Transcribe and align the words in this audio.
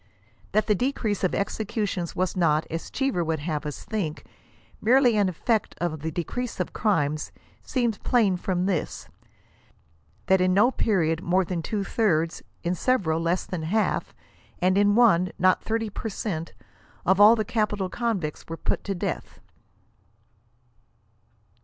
That 0.53 0.65
the 0.65 0.73
decrease 0.73 1.23
of 1.23 1.35
executions 1.35 2.15
was 2.15 2.35
not, 2.35 2.65
as 2.71 2.89
Cheever 2.89 3.23
would 3.23 3.37
have 3.41 3.67
us 3.67 3.83
think 3.83 4.21
it, 4.21 4.27
merely 4.81 5.15
an 5.15 5.29
effect 5.29 5.75
of 5.79 5.99
the 5.99 6.09
decrease 6.09 6.59
of 6.59 6.73
crimes, 6.73 7.31
seems 7.61 7.99
plain 7.99 8.35
from 8.35 8.65
this; 8.65 9.07
that 10.25 10.41
in 10.41 10.55
no 10.55 10.71
period 10.71 11.21
more 11.21 11.45
than 11.45 11.61
two 11.61 11.83
thirds, 11.83 12.41
in 12.63 12.73
several 12.73 13.21
less 13.21 13.45
than 13.45 13.61
half, 13.61 14.15
and 14.57 14.75
in 14.75 14.95
one, 14.95 15.33
not 15.37 15.61
30 15.63 15.91
per 15.91 16.09
cent, 16.09 16.53
of 17.05 17.21
all 17.21 17.35
the 17.35 17.45
capital 17.45 17.87
convicts 17.87 18.47
were 18.49 18.57
put 18.57 18.83
to 18.85 18.95
death. 18.95 19.39